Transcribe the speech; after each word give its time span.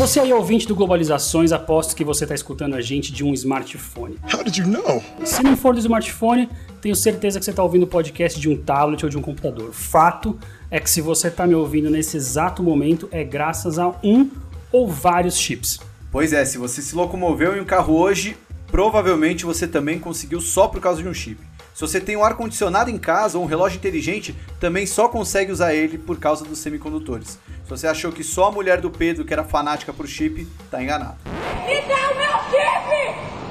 Você 0.00 0.18
aí, 0.18 0.32
ouvinte 0.32 0.66
do 0.66 0.74
Globalizações, 0.74 1.52
aposto 1.52 1.94
que 1.94 2.02
você 2.02 2.24
está 2.24 2.34
escutando 2.34 2.74
a 2.74 2.80
gente 2.80 3.12
de 3.12 3.22
um 3.22 3.34
smartphone. 3.34 4.18
How 4.32 4.42
did 4.42 4.56
you 4.56 4.66
know? 4.66 5.04
Se 5.26 5.42
não 5.42 5.54
for 5.54 5.74
do 5.74 5.78
smartphone, 5.78 6.48
tenho 6.80 6.96
certeza 6.96 7.38
que 7.38 7.44
você 7.44 7.50
está 7.50 7.62
ouvindo 7.62 7.82
o 7.82 7.86
podcast 7.86 8.40
de 8.40 8.48
um 8.48 8.56
tablet 8.56 9.04
ou 9.04 9.10
de 9.10 9.18
um 9.18 9.20
computador. 9.20 9.74
Fato 9.74 10.38
é 10.70 10.80
que 10.80 10.88
se 10.88 11.02
você 11.02 11.28
está 11.28 11.46
me 11.46 11.54
ouvindo 11.54 11.90
nesse 11.90 12.16
exato 12.16 12.62
momento, 12.62 13.10
é 13.12 13.22
graças 13.22 13.78
a 13.78 13.94
um 14.02 14.30
ou 14.72 14.88
vários 14.88 15.36
chips. 15.36 15.78
Pois 16.10 16.32
é, 16.32 16.46
se 16.46 16.56
você 16.56 16.80
se 16.80 16.96
locomoveu 16.96 17.54
em 17.54 17.60
um 17.60 17.66
carro 17.66 17.94
hoje, 17.94 18.38
provavelmente 18.68 19.44
você 19.44 19.68
também 19.68 19.98
conseguiu 19.98 20.40
só 20.40 20.66
por 20.66 20.80
causa 20.80 21.02
de 21.02 21.08
um 21.08 21.12
chip. 21.12 21.49
Se 21.74 21.80
você 21.80 22.00
tem 22.00 22.16
um 22.16 22.24
ar-condicionado 22.24 22.90
em 22.90 22.98
casa 22.98 23.38
ou 23.38 23.44
um 23.44 23.46
relógio 23.46 23.78
inteligente, 23.78 24.34
também 24.58 24.86
só 24.86 25.08
consegue 25.08 25.52
usar 25.52 25.74
ele 25.74 25.98
por 25.98 26.18
causa 26.18 26.44
dos 26.44 26.58
semicondutores. 26.58 27.38
Se 27.64 27.70
você 27.70 27.86
achou 27.86 28.12
que 28.12 28.24
só 28.24 28.48
a 28.48 28.52
mulher 28.52 28.80
do 28.80 28.90
Pedro, 28.90 29.24
que 29.24 29.32
era 29.32 29.44
fanática 29.44 29.92
por 29.92 30.06
chip, 30.06 30.46
tá 30.70 30.82
enganado. 30.82 31.16
Me 31.64 31.80
dá 31.82 32.10
o 32.10 32.16
meu 32.16 32.32
chip! 32.50 32.80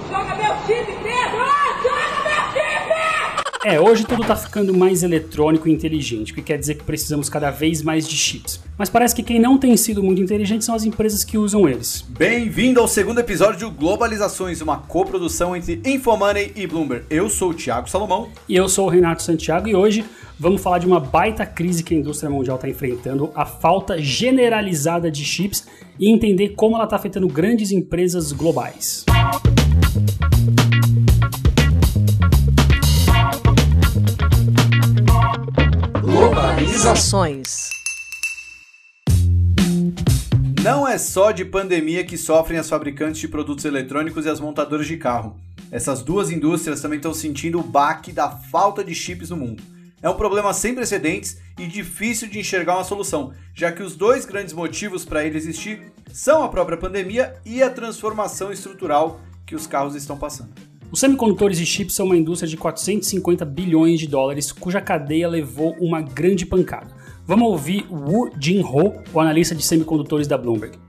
Joga 0.09 0.36
meu 0.36 0.56
chip, 0.66 0.86
Pedro! 1.02 1.58
É, 3.65 3.77
hoje 3.77 4.05
tudo 4.05 4.23
tá 4.23 4.38
ficando 4.38 4.73
mais 4.73 5.03
eletrônico 5.03 5.67
e 5.67 5.71
inteligente, 5.73 6.31
o 6.31 6.35
que 6.35 6.41
quer 6.41 6.57
dizer 6.57 6.75
que 6.75 6.83
precisamos 6.83 7.27
cada 7.27 7.52
vez 7.52 7.81
mais 7.81 8.07
de 8.07 8.16
chips. 8.16 8.61
Mas 8.77 8.89
parece 8.89 9.13
que 9.13 9.21
quem 9.21 9.38
não 9.38 9.57
tem 9.57 9.75
sido 9.75 10.01
muito 10.01 10.21
inteligente 10.21 10.63
são 10.63 10.73
as 10.73 10.85
empresas 10.85 11.25
que 11.25 11.38
usam 11.38 11.67
eles. 11.67 12.05
Bem-vindo 12.07 12.79
ao 12.79 12.88
segundo 12.88 13.19
episódio 13.19 13.69
de 13.69 13.75
Globalizações, 13.75 14.61
uma 14.61 14.77
coprodução 14.77 15.53
entre 15.57 15.81
Infomoney 15.85 16.53
e 16.55 16.66
Bloomberg. 16.66 17.03
Eu 17.09 17.29
sou 17.29 17.49
o 17.49 17.53
Thiago 17.53 17.89
Salomão. 17.89 18.29
E 18.47 18.55
eu 18.55 18.69
sou 18.69 18.88
o 18.88 18.89
Renato 18.89 19.23
Santiago 19.23 19.67
e 19.67 19.75
hoje 19.75 20.05
vamos 20.39 20.61
falar 20.61 20.79
de 20.79 20.88
uma 20.88 21.01
baita 21.01 21.45
crise 21.45 21.83
que 21.83 21.94
a 21.94 21.97
indústria 21.97 22.29
mundial 22.29 22.55
está 22.55 22.69
enfrentando, 22.69 23.29
a 23.35 23.45
falta 23.45 24.01
generalizada 24.01 25.11
de 25.11 25.25
chips 25.25 25.67
e 25.99 26.09
entender 26.09 26.53
como 26.55 26.75
ela 26.75 26.85
está 26.85 26.95
afetando 26.95 27.27
grandes 27.27 27.73
empresas 27.73 28.31
globais. 28.31 29.03
Globalizações. 36.79 37.69
Não 40.63 40.88
é 40.88 40.97
só 40.97 41.31
de 41.31 41.44
pandemia 41.44 42.06
que 42.06 42.17
sofrem 42.17 42.57
as 42.57 42.69
fabricantes 42.69 43.19
de 43.19 43.28
produtos 43.28 43.66
eletrônicos 43.66 44.25
e 44.25 44.29
as 44.29 44.40
montadoras 44.40 44.88
de 44.88 44.95
carro. 44.95 45.38
Essas 45.72 46.01
duas 46.01 46.31
indústrias 46.31 46.79
também 46.79 46.95
estão 46.97 47.13
sentindo 47.13 47.59
o 47.59 47.63
baque 47.63 48.13
da 48.13 48.29
falta 48.29 48.81
de 48.81 48.95
chips 48.95 49.29
no 49.29 49.35
mundo. 49.35 49.62
É 50.01 50.09
um 50.09 50.16
problema 50.16 50.53
sem 50.53 50.73
precedentes 50.73 51.38
e 51.57 51.67
difícil 51.67 52.29
de 52.29 52.40
enxergar 52.40 52.78
uma 52.78 52.85
solução, 52.85 53.34
já 53.53 53.73
que 53.73 53.84
os 53.84 53.97
dois 53.97 54.25
grandes 54.25 54.53
motivos 54.53 55.03
para 55.03 55.25
ele 55.25 55.38
existir 55.38 55.91
são 56.13 56.44
a 56.44 56.50
própria 56.50 56.78
pandemia 56.78 57.35
e 57.46 57.61
a 57.61 57.69
transformação 57.69 58.53
estrutural 58.53 59.19
que 59.46 59.56
os 59.56 59.67
carros 59.67 59.96
estão 59.96 60.17
passando. 60.17 60.53
Os 60.91 61.00
semicondutores 61.00 61.59
e 61.59 61.66
chips 61.67 61.94
são 61.94 62.07
uma 62.07 62.17
indústria 62.17 62.50
de 62.50 62.57
450 62.57 63.45
bilhões 63.45 64.00
de 64.00 64.07
dólares, 64.07 64.51
cuja 64.51 64.81
cadeia 64.81 65.29
levou 65.29 65.75
uma 65.79 66.01
grande 66.01 66.47
pancada. 66.47 66.88
Vamos 67.27 67.47
ouvir 67.47 67.85
Wu 67.91 68.31
Jin-ho, 68.39 68.95
o 69.13 69.19
analista 69.19 69.53
de 69.53 69.61
semicondutores 69.61 70.28
da 70.28 70.35
Bloomberg. 70.35 70.79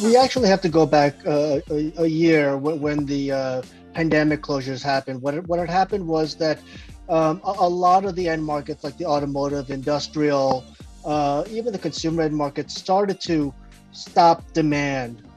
We 0.00 0.16
actually 0.16 0.48
have 0.48 0.62
to 0.62 0.68
go 0.68 0.86
back 0.86 1.16
uh, 1.26 1.60
a, 1.68 2.02
a, 2.02 2.06
year 2.06 2.56
when 2.56 3.04
the 3.04 3.32
uh, 3.32 3.62
pandemic 3.94 4.42
closures 4.42 4.80
happened. 4.80 5.20
What 5.20 5.44
what 5.48 5.58
had 5.58 5.68
happened 5.68 6.06
was 6.06 6.36
that 6.36 6.60
um, 7.08 7.40
a, 7.44 7.66
a, 7.66 7.68
lot 7.68 8.04
of 8.04 8.14
the 8.14 8.28
end 8.28 8.44
markets, 8.44 8.84
like 8.84 8.96
the 8.96 9.06
automotive, 9.06 9.70
industrial, 9.70 10.64
uh, 11.04 11.42
even 11.50 11.72
the 11.72 11.80
consumer 11.80 12.22
end 12.22 12.36
markets, 12.36 12.76
started 12.76 13.20
to 13.22 13.52
stop 13.90 14.52
demand 14.52 15.27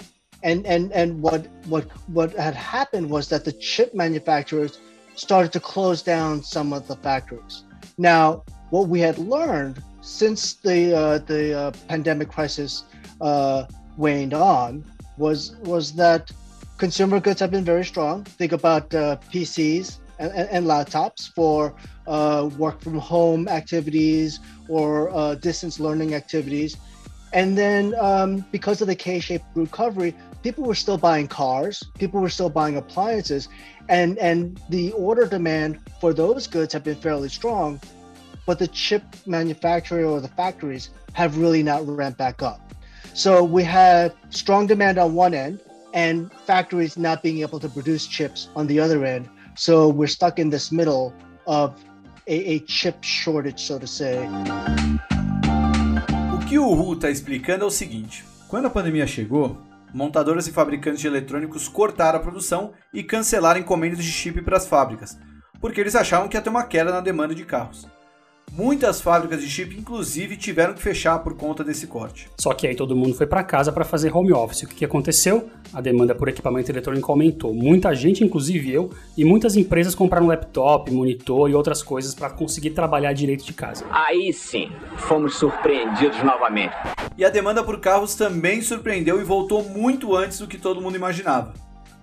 and 0.44 0.66
and 0.66 0.92
and 0.92 1.22
what 1.22 1.48
what 1.66 1.86
what 2.08 2.34
had 2.34 2.56
happened 2.56 3.10
was 3.10 3.30
that 3.30 3.46
the 3.46 3.52
chip 3.52 3.94
manufacturers 3.94 4.80
started 5.16 5.52
to 5.54 5.60
close 5.60 6.02
down 6.02 6.44
some 6.44 6.74
of 6.74 6.88
the 6.88 6.96
factories. 6.96 7.64
Now, 7.98 8.44
what 8.70 8.88
we 8.88 9.00
had 9.00 9.18
learned 9.18 9.84
since 10.02 10.54
the 10.56 10.98
uh, 10.98 11.18
the 11.20 11.58
uh, 11.58 11.72
pandemic 11.88 12.30
crisis 12.30 12.84
uh, 13.20 13.66
waned 13.98 14.34
on 14.34 14.84
was 15.18 15.56
was 15.64 15.94
that 15.94 16.32
consumer 16.78 17.20
goods 17.20 17.40
have 17.40 17.52
been 17.52 17.64
very 17.64 17.86
strong. 17.86 18.24
Think 18.24 18.54
about 18.54 18.94
uh, 18.96 19.18
PCs 19.32 20.00
and, 20.18 20.32
and, 20.32 20.66
laptops 20.66 21.32
for 21.34 21.76
uh, 22.08 22.50
work 22.58 22.82
from 22.82 22.98
home 22.98 23.48
activities 23.48 24.40
or 24.68 25.12
uh, 25.12 25.36
distance 25.36 25.80
learning 25.80 26.16
activities. 26.16 26.78
And 27.34 27.58
then 27.58 27.94
um, 28.00 28.46
because 28.52 28.82
of 28.82 28.88
the 28.88 28.96
K-shaped 28.96 29.46
recovery, 29.56 30.16
people 30.44 30.64
were 30.64 30.76
still 30.76 30.98
buying 30.98 31.28
cars, 31.28 31.84
people 31.98 32.20
were 32.22 32.30
still 32.30 32.50
buying 32.50 32.78
appliances, 32.78 33.48
and 33.90 34.18
and 34.18 34.60
the 34.70 34.92
order 34.94 35.26
demand 35.26 35.80
for 36.00 36.14
those 36.14 36.48
goods 36.48 36.74
have 36.74 36.84
been 36.84 36.96
fairly 36.96 37.30
strong, 37.30 37.80
but 38.46 38.60
the 38.60 38.68
chip 38.68 39.04
manufacturer 39.26 40.06
or 40.06 40.20
the 40.20 40.28
factories 40.30 40.90
have 41.14 41.38
really 41.38 41.64
not 41.64 41.86
ramped 41.88 42.18
back 42.18 42.42
up. 42.42 42.74
So 43.14 43.44
we 43.44 43.64
had 43.64 44.14
strong 44.30 44.68
demand 44.68 44.98
on 44.98 45.14
one 45.14 45.34
end 45.34 45.60
and 45.94 46.32
factories 46.46 46.98
not 46.98 47.22
being 47.22 47.40
able 47.40 47.60
to 47.60 47.68
produce 47.68 48.08
chips 48.08 48.48
on 48.56 48.68
the 48.68 48.80
other 48.80 49.04
end. 49.04 49.28
So 49.56 49.90
we're 49.90 50.08
stuck 50.08 50.40
in 50.40 50.50
this 50.50 50.72
middle 50.72 51.14
of 51.46 51.84
a, 52.28 52.54
a 52.54 52.60
chip 52.60 53.04
shortage, 53.04 53.60
so 53.60 53.78
to 53.80 53.88
say. 53.88 54.26
O 56.34 56.46
que 56.48 56.58
o 56.58 56.74
Hu 56.74 56.94
está 56.94 57.10
explicando 57.10 57.66
é 57.66 57.68
o 57.68 57.72
seguinte: 57.72 58.24
quando 58.48 58.68
a 58.68 58.70
pandemia 58.70 59.06
chegou, 59.06 59.58
montadoras 59.94 60.48
e 60.48 60.52
fabricantes 60.52 61.02
de 61.02 61.08
eletrônicos 61.08 61.68
cortaram 61.68 62.20
a 62.20 62.22
produção 62.22 62.74
e 62.94 63.04
cancelaram 63.04 63.60
encomendas 63.60 64.04
de 64.04 64.12
chip 64.12 64.42
para 64.42 64.58
as 64.58 64.68
fábricas, 64.68 65.18
porque 65.60 65.80
eles 65.80 65.96
achavam 65.96 66.28
que 66.28 66.38
ia 66.38 66.42
ter 66.42 66.50
uma 66.50 66.64
queda 66.64 66.92
na 66.92 67.02
demanda 67.02 67.36
de 67.36 67.46
carros. 67.46 67.88
Muitas 68.54 69.00
fábricas 69.00 69.40
de 69.40 69.50
chip, 69.50 69.74
inclusive, 69.80 70.36
tiveram 70.36 70.74
que 70.74 70.82
fechar 70.82 71.20
por 71.20 71.38
conta 71.38 71.64
desse 71.64 71.88
corte. 71.88 72.30
Só 72.38 72.54
que 72.54 72.68
aí 72.68 72.76
todo 72.76 72.94
mundo 72.94 73.16
foi 73.16 73.26
para 73.26 73.46
casa 73.46 73.72
para 73.72 73.86
fazer 73.86 74.14
home 74.14 74.34
office. 74.34 74.64
O 74.64 74.68
que, 74.68 74.76
que 74.76 74.84
aconteceu? 74.84 75.50
A 75.74 75.80
demanda 75.80 76.14
por 76.14 76.28
equipamento 76.28 76.70
eletrônico 76.70 77.10
aumentou. 77.10 77.54
Muita 77.54 77.96
gente, 77.96 78.26
inclusive 78.26 78.70
eu, 78.70 78.92
e 79.18 79.24
muitas 79.24 79.56
empresas 79.56 79.96
compraram 79.96 80.28
laptop, 80.28 80.92
monitor 80.92 81.50
e 81.50 81.56
outras 81.56 81.82
coisas 81.82 82.14
para 82.14 82.30
conseguir 82.30 82.72
trabalhar 82.72 83.14
direito 83.14 83.46
de 83.46 83.54
casa. 83.54 83.86
Aí 83.90 84.34
sim, 84.34 84.70
fomos 84.98 85.38
surpreendidos 85.38 86.22
novamente. 86.22 86.76
E 87.18 87.24
a 87.24 87.30
demanda 87.30 87.64
por 87.64 87.80
carros 87.80 88.16
também 88.16 88.62
surpreendeu 88.62 89.22
e 89.22 89.24
voltou 89.24 89.64
muito 89.64 90.14
antes 90.14 90.40
do 90.40 90.48
que 90.48 90.58
todo 90.58 90.82
mundo 90.82 90.98
imaginava. 90.98 91.54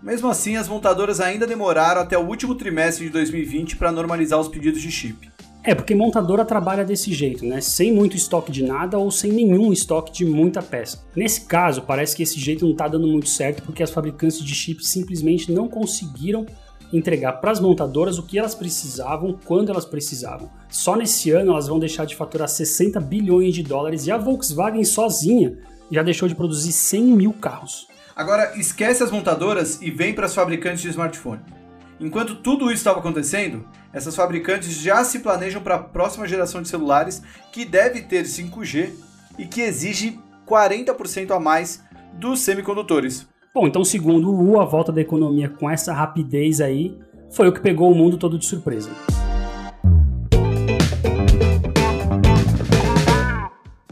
Mesmo 0.02 0.30
assim, 0.30 0.56
as 0.56 0.66
montadoras 0.66 1.20
ainda 1.20 1.46
demoraram 1.46 2.00
até 2.00 2.16
o 2.16 2.26
último 2.26 2.54
trimestre 2.54 3.04
de 3.04 3.10
2020 3.10 3.76
para 3.76 3.92
normalizar 3.92 4.40
os 4.40 4.48
pedidos 4.48 4.80
de 4.80 4.90
chip. 4.90 5.28
É, 5.64 5.74
porque 5.74 5.94
montadora 5.94 6.44
trabalha 6.44 6.84
desse 6.84 7.12
jeito, 7.12 7.44
né? 7.44 7.60
Sem 7.60 7.92
muito 7.92 8.16
estoque 8.16 8.50
de 8.50 8.62
nada 8.62 8.96
ou 8.98 9.10
sem 9.10 9.32
nenhum 9.32 9.72
estoque 9.72 10.12
de 10.12 10.24
muita 10.24 10.62
peça. 10.62 11.04
Nesse 11.14 11.42
caso, 11.42 11.82
parece 11.82 12.16
que 12.16 12.22
esse 12.22 12.38
jeito 12.38 12.64
não 12.64 12.72
está 12.72 12.88
dando 12.88 13.06
muito 13.06 13.28
certo 13.28 13.62
porque 13.62 13.82
as 13.82 13.90
fabricantes 13.90 14.42
de 14.42 14.54
chips 14.54 14.88
simplesmente 14.88 15.52
não 15.52 15.68
conseguiram 15.68 16.46
entregar 16.92 17.34
para 17.34 17.50
as 17.50 17.60
montadoras 17.60 18.18
o 18.18 18.22
que 18.22 18.38
elas 18.38 18.54
precisavam, 18.54 19.38
quando 19.44 19.70
elas 19.70 19.84
precisavam. 19.84 20.48
Só 20.70 20.96
nesse 20.96 21.30
ano 21.30 21.52
elas 21.52 21.68
vão 21.68 21.78
deixar 21.78 22.06
de 22.06 22.16
faturar 22.16 22.48
60 22.48 22.98
bilhões 23.00 23.54
de 23.54 23.62
dólares 23.62 24.06
e 24.06 24.10
a 24.10 24.16
Volkswagen 24.16 24.84
sozinha 24.84 25.58
já 25.90 26.02
deixou 26.02 26.28
de 26.28 26.34
produzir 26.34 26.72
100 26.72 27.02
mil 27.04 27.32
carros. 27.32 27.86
Agora, 28.16 28.58
esquece 28.58 29.02
as 29.02 29.10
montadoras 29.10 29.80
e 29.80 29.90
vem 29.90 30.12
para 30.12 30.26
as 30.26 30.34
fabricantes 30.34 30.80
de 30.80 30.88
smartphone. 30.88 31.40
Enquanto 32.00 32.36
tudo 32.36 32.66
isso 32.66 32.74
estava 32.74 33.00
acontecendo, 33.00 33.66
essas 33.92 34.14
fabricantes 34.14 34.70
já 34.70 35.02
se 35.02 35.18
planejam 35.18 35.60
para 35.60 35.74
a 35.74 35.78
próxima 35.78 36.28
geração 36.28 36.62
de 36.62 36.68
celulares 36.68 37.20
que 37.52 37.64
deve 37.64 38.02
ter 38.02 38.24
5G 38.24 38.90
e 39.36 39.46
que 39.46 39.60
exige 39.60 40.20
40% 40.46 41.32
a 41.32 41.40
mais 41.40 41.82
dos 42.12 42.38
semicondutores. 42.40 43.28
Bom, 43.52 43.66
então, 43.66 43.84
segundo 43.84 44.30
o 44.30 44.52
U, 44.52 44.60
a 44.60 44.64
volta 44.64 44.92
da 44.92 45.00
economia 45.00 45.48
com 45.48 45.68
essa 45.68 45.92
rapidez 45.92 46.60
aí 46.60 46.96
foi 47.30 47.48
o 47.48 47.52
que 47.52 47.60
pegou 47.60 47.90
o 47.90 47.94
mundo 47.94 48.16
todo 48.16 48.38
de 48.38 48.46
surpresa. 48.46 48.90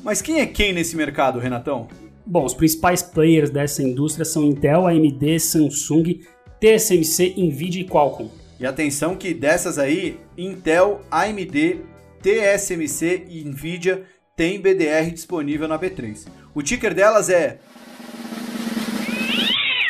Mas 0.04 0.22
quem 0.22 0.38
é 0.38 0.46
quem 0.46 0.72
nesse 0.72 0.96
mercado, 0.96 1.40
Renatão? 1.40 1.88
Bom, 2.24 2.44
os 2.44 2.54
principais 2.54 3.02
players 3.02 3.50
dessa 3.50 3.82
indústria 3.82 4.24
são 4.24 4.44
Intel, 4.44 4.86
AMD, 4.86 5.40
Samsung, 5.40 6.20
TSMC, 6.66 7.34
Nvidia 7.38 7.82
e 7.82 7.84
Qualcomm. 7.84 8.28
E 8.58 8.66
atenção 8.66 9.14
que 9.14 9.32
dessas 9.32 9.78
aí, 9.78 10.18
Intel, 10.36 11.00
AMD, 11.08 11.80
TSMC 12.20 13.26
e 13.28 13.44
Nvidia 13.44 14.04
têm 14.34 14.60
BDR 14.60 15.12
disponível 15.12 15.68
na 15.68 15.78
B3. 15.78 16.26
O 16.52 16.62
ticker 16.62 16.92
delas 16.92 17.30
é 17.30 17.60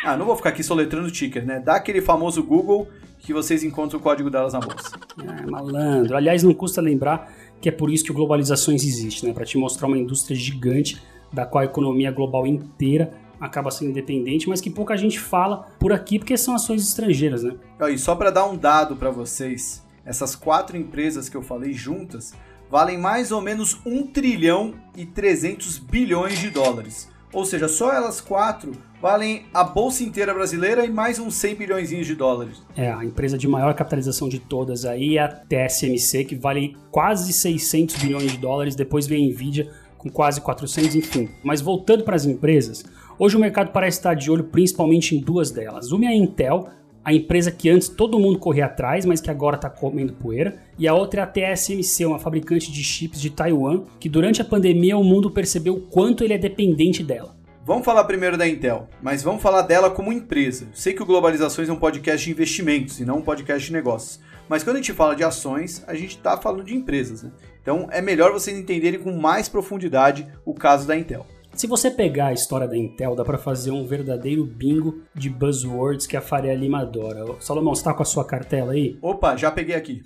ah, 0.03 0.15
não 0.15 0.25
vou 0.25 0.35
ficar 0.35 0.49
aqui 0.49 0.63
soletrando 0.63 1.07
o 1.07 1.11
ticker, 1.11 1.45
né? 1.45 1.59
Dá 1.59 1.75
aquele 1.75 1.99
famoso 1.99 2.43
Google 2.43 2.87
que 3.17 3.33
vocês 3.33 3.63
encontram 3.63 3.99
o 3.99 4.03
código 4.03 4.29
delas 4.29 4.53
na 4.53 4.59
bolsa. 4.59 4.91
É, 5.21 5.45
malandro. 5.47 6.15
Aliás, 6.15 6.43
não 6.43 6.53
custa 6.53 6.79
lembrar 6.79 7.33
que 7.59 7.67
é 7.67 7.71
por 7.71 7.89
isso 7.89 8.05
que 8.05 8.11
o 8.11 8.13
Globalizações 8.13 8.83
existe, 8.83 9.25
né? 9.25 9.33
Para 9.33 9.45
te 9.45 9.57
mostrar 9.57 9.87
uma 9.87 9.97
indústria 9.97 10.37
gigante 10.37 11.01
da 11.33 11.45
qual 11.45 11.63
a 11.63 11.65
economia 11.65 12.11
global 12.11 12.45
inteira 12.45 13.11
acaba 13.39 13.71
sendo 13.71 13.91
independente, 13.91 14.49
mas 14.49 14.61
que 14.61 14.69
pouca 14.69 14.97
gente 14.97 15.19
fala 15.19 15.67
por 15.79 15.93
aqui 15.93 16.19
porque 16.19 16.37
são 16.37 16.55
ações 16.55 16.81
estrangeiras, 16.81 17.43
né? 17.43 17.55
E 17.89 17.97
só 17.97 18.15
para 18.15 18.29
dar 18.29 18.45
um 18.45 18.57
dado 18.57 18.95
para 18.95 19.09
vocês, 19.09 19.85
essas 20.05 20.35
quatro 20.35 20.77
empresas 20.77 21.29
que 21.29 21.37
eu 21.37 21.41
falei 21.41 21.73
juntas 21.73 22.33
valem 22.69 22.97
mais 22.97 23.31
ou 23.31 23.41
menos 23.41 23.79
1 23.85 24.07
trilhão 24.07 24.73
e 24.95 25.05
300 25.05 25.77
bilhões 25.77 26.39
de 26.39 26.49
dólares. 26.49 27.09
Ou 27.33 27.45
seja, 27.45 27.67
só 27.67 27.91
elas 27.91 28.21
quatro 28.21 28.71
valem 29.01 29.45
a 29.53 29.63
bolsa 29.63 30.01
inteira 30.01 30.33
brasileira 30.33 30.85
e 30.85 30.89
mais 30.89 31.19
uns 31.19 31.35
100 31.35 31.55
bilhões 31.55 31.89
de 31.89 32.15
dólares. 32.15 32.63
É, 32.75 32.91
a 32.91 33.03
empresa 33.03 33.37
de 33.37 33.47
maior 33.47 33.73
capitalização 33.73 34.29
de 34.29 34.39
todas 34.39 34.85
aí 34.85 35.17
é 35.17 35.21
a 35.21 35.27
TSMC, 35.27 36.23
que 36.25 36.35
vale 36.35 36.75
quase 36.89 37.31
600 37.31 37.97
bilhões 37.97 38.31
de 38.31 38.37
dólares, 38.37 38.75
depois 38.75 39.05
vem 39.05 39.25
a 39.25 39.29
Nvidia 39.29 39.69
com 39.97 40.09
quase 40.09 40.39
400, 40.41 40.95
enfim. 40.95 41.29
Mas 41.43 41.59
voltando 41.59 42.03
para 42.03 42.15
as 42.15 42.25
empresas, 42.25 42.85
hoje 43.17 43.35
o 43.35 43.39
mercado 43.39 43.71
parece 43.71 43.97
estar 43.97 44.13
de 44.13 44.29
olho 44.29 44.45
principalmente 44.45 45.15
em 45.15 45.19
duas 45.19 45.51
delas. 45.51 45.91
Uma 45.91 46.05
é 46.05 46.09
a 46.09 46.15
Intel, 46.15 46.69
a 47.03 47.13
empresa 47.13 47.51
que 47.51 47.69
antes 47.69 47.87
todo 47.87 48.19
mundo 48.19 48.37
corria 48.37 48.65
atrás, 48.65 49.05
mas 49.05 49.21
que 49.21 49.31
agora 49.31 49.55
está 49.55 49.69
comendo 49.69 50.11
poeira. 50.11 50.57
E 50.77 50.87
a 50.87 50.93
outra 50.93 51.21
é 51.21 51.23
a 51.23 51.55
TSMC, 51.55 52.05
uma 52.05 52.19
fabricante 52.19 52.71
de 52.71 52.83
chips 52.83 53.21
de 53.21 53.29
Taiwan, 53.29 53.83
que 53.99 54.09
durante 54.09 54.41
a 54.41 54.45
pandemia 54.45 54.97
o 54.97 55.03
mundo 55.03 55.31
percebeu 55.31 55.75
o 55.75 55.81
quanto 55.81 56.23
ele 56.23 56.33
é 56.33 56.37
dependente 56.37 57.03
dela. 57.03 57.37
Vamos 57.65 57.85
falar 57.85 58.03
primeiro 58.05 58.37
da 58.37 58.47
Intel, 58.47 58.87
mas 59.01 59.23
vamos 59.23 59.41
falar 59.41 59.61
dela 59.61 59.89
como 59.89 60.11
empresa. 60.11 60.67
Sei 60.73 60.93
que 60.93 61.03
o 61.03 61.05
Globalizações 61.05 61.67
é 61.67 61.71
um 61.73 61.79
podcast 61.79 62.25
de 62.25 62.31
investimentos 62.31 62.99
e 62.99 63.05
não 63.05 63.17
um 63.17 63.21
podcast 63.21 63.65
de 63.65 63.73
negócios. 63.73 64.21
Mas 64.49 64.63
quando 64.63 64.77
a 64.77 64.79
gente 64.79 64.93
fala 64.93 65.15
de 65.15 65.23
ações, 65.23 65.83
a 65.87 65.93
gente 65.93 66.15
está 66.15 66.37
falando 66.37 66.63
de 66.63 66.75
empresas. 66.75 67.23
Né? 67.23 67.31
Então 67.61 67.87
é 67.91 68.01
melhor 68.01 68.31
vocês 68.31 68.57
entenderem 68.57 68.99
com 68.99 69.11
mais 69.11 69.49
profundidade 69.49 70.27
o 70.45 70.53
caso 70.53 70.87
da 70.87 70.95
Intel. 70.95 71.25
Se 71.57 71.65
você 71.65 71.89
pegar 71.89 72.27
a 72.27 72.33
história 72.33 72.67
da 72.67 72.77
Intel, 72.77 73.15
dá 73.15 73.25
para 73.25 73.39
fazer 73.39 73.71
um 73.71 73.83
verdadeiro 73.83 74.45
bingo 74.45 75.01
de 75.15 75.27
buzzwords 75.27 76.05
que 76.05 76.15
a 76.15 76.21
Faria 76.21 76.53
Lima 76.53 76.81
adora. 76.81 77.25
Salomão, 77.39 77.73
você 77.73 77.83
tá 77.83 77.95
com 77.95 78.03
a 78.03 78.05
sua 78.05 78.23
cartela 78.23 78.73
aí? 78.73 78.95
Opa, 79.01 79.35
já 79.35 79.49
peguei 79.49 79.73
aqui. 79.73 80.03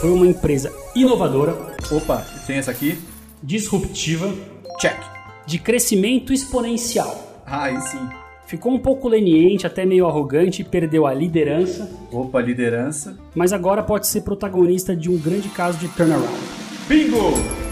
Foi 0.00 0.08
uma 0.08 0.24
empresa 0.24 0.72
inovadora. 0.94 1.56
Opa, 1.90 2.24
tem 2.46 2.58
essa 2.58 2.70
aqui. 2.70 2.96
Disruptiva. 3.42 4.32
Check. 4.78 5.02
De 5.44 5.58
crescimento 5.58 6.32
exponencial. 6.32 7.42
Ah, 7.44 7.64
aí 7.64 7.80
sim. 7.80 8.08
Ficou 8.46 8.72
um 8.72 8.78
pouco 8.78 9.08
leniente, 9.08 9.66
até 9.66 9.84
meio 9.84 10.06
arrogante, 10.06 10.62
perdeu 10.62 11.08
a 11.08 11.12
liderança. 11.12 11.90
Opa, 12.12 12.40
liderança. 12.40 13.18
Mas 13.34 13.52
agora 13.52 13.82
pode 13.82 14.06
ser 14.06 14.20
protagonista 14.20 14.94
de 14.94 15.10
um 15.10 15.18
grande 15.18 15.48
caso 15.48 15.76
de 15.76 15.88
turnaround. 15.88 16.38
Bingo! 16.86 17.69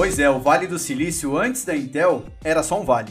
Pois 0.00 0.18
é, 0.18 0.30
o 0.30 0.38
Vale 0.38 0.66
do 0.66 0.78
Silício 0.78 1.36
antes 1.36 1.62
da 1.62 1.76
Intel 1.76 2.24
era 2.42 2.62
só 2.62 2.80
um 2.80 2.86
vale. 2.86 3.10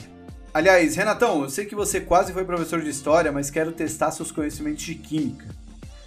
Aliás, 0.51 0.95
Renatão, 0.95 1.43
eu 1.43 1.47
sei 1.51 1.65
que 1.65 1.75
você 1.75 2.01
quase 2.01 2.33
foi 2.33 2.43
professor 2.43 2.81
de 2.81 2.89
história, 2.89 3.31
mas 3.31 3.51
quero 3.51 3.71
testar 3.71 4.09
seus 4.09 4.31
conhecimentos 4.31 4.81
de 4.81 4.95
química. 4.95 5.45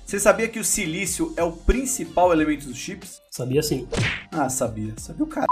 Você 0.04 0.18
sabia 0.18 0.48
que 0.48 0.58
o 0.58 0.64
silício 0.64 1.32
é 1.36 1.44
o 1.44 1.52
principal 1.52 2.32
elemento 2.32 2.66
dos 2.66 2.76
chips? 2.76 3.22
Sabia 3.30 3.62
sim. 3.62 3.86
Ah, 4.32 4.48
sabia. 4.48 4.92
Sabia 4.96 5.22
o 5.22 5.26
cara. 5.28 5.46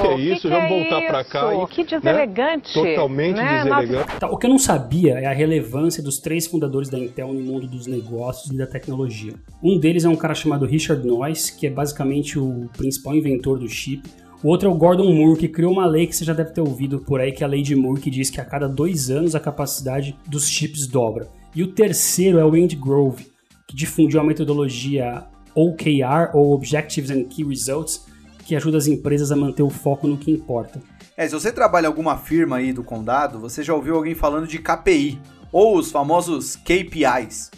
Que 0.00 0.08
é 0.08 0.16
isso? 0.18 0.42
Que 0.42 0.48
Vamos 0.48 0.64
é 0.64 0.68
voltar 0.68 1.06
para 1.06 1.24
cá. 1.24 1.54
E, 1.54 1.66
que 1.68 1.84
deselegante. 1.84 2.76
Né? 2.76 2.94
Totalmente 2.96 3.36
né? 3.36 3.62
deselegante. 3.62 4.16
Tá, 4.18 4.28
o 4.28 4.36
que 4.36 4.46
eu 4.46 4.50
não 4.50 4.58
sabia 4.58 5.20
é 5.20 5.26
a 5.26 5.32
relevância 5.32 6.02
dos 6.02 6.18
três 6.18 6.48
fundadores 6.48 6.88
da 6.88 6.98
Intel 6.98 7.32
no 7.32 7.40
mundo 7.40 7.68
dos 7.68 7.86
negócios 7.86 8.50
e 8.50 8.56
da 8.56 8.66
tecnologia. 8.66 9.34
Um 9.62 9.78
deles 9.78 10.04
é 10.04 10.08
um 10.08 10.16
cara 10.16 10.34
chamado 10.34 10.66
Richard 10.66 11.06
Noyce, 11.06 11.56
que 11.56 11.68
é 11.68 11.70
basicamente 11.70 12.40
o 12.40 12.68
principal 12.76 13.14
inventor 13.14 13.60
do 13.60 13.68
chip. 13.68 14.02
O 14.44 14.48
outro 14.48 14.68
é 14.68 14.70
o 14.70 14.76
Gordon 14.76 15.10
Moore, 15.10 15.38
que 15.38 15.48
criou 15.48 15.72
uma 15.72 15.86
lei 15.86 16.06
que 16.06 16.14
você 16.14 16.22
já 16.22 16.34
deve 16.34 16.50
ter 16.50 16.60
ouvido 16.60 16.98
por 17.00 17.18
aí, 17.18 17.32
que 17.32 17.42
é 17.42 17.46
a 17.46 17.48
lei 17.48 17.62
de 17.62 17.74
Moore, 17.74 17.98
que 17.98 18.10
diz 18.10 18.28
que 18.28 18.38
a 18.38 18.44
cada 18.44 18.68
dois 18.68 19.08
anos 19.08 19.34
a 19.34 19.40
capacidade 19.40 20.14
dos 20.28 20.46
chips 20.46 20.86
dobra. 20.86 21.30
E 21.54 21.62
o 21.62 21.72
terceiro 21.72 22.38
é 22.38 22.44
o 22.44 22.52
Andy 22.52 22.76
Grove, 22.76 23.32
que 23.66 23.74
difundiu 23.74 24.20
a 24.20 24.22
metodologia 24.22 25.24
OKR, 25.54 26.34
ou 26.34 26.52
Objectives 26.52 27.10
and 27.10 27.24
Key 27.24 27.42
Results, 27.42 28.04
que 28.44 28.54
ajuda 28.54 28.76
as 28.76 28.86
empresas 28.86 29.32
a 29.32 29.36
manter 29.36 29.62
o 29.62 29.70
foco 29.70 30.06
no 30.06 30.18
que 30.18 30.30
importa. 30.30 30.78
É, 31.16 31.26
se 31.26 31.32
você 31.32 31.50
trabalha 31.50 31.86
em 31.86 31.88
alguma 31.88 32.18
firma 32.18 32.56
aí 32.56 32.70
do 32.70 32.84
condado, 32.84 33.38
você 33.38 33.62
já 33.62 33.72
ouviu 33.72 33.96
alguém 33.96 34.14
falando 34.14 34.46
de 34.46 34.58
KPI, 34.58 35.18
ou 35.50 35.78
os 35.78 35.90
famosos 35.90 36.54
KPIs. 36.54 37.50